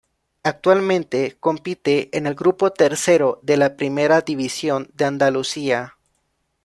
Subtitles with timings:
[0.41, 5.95] Actualmente compite en el grupo tercero de la Primera División de Andalucía.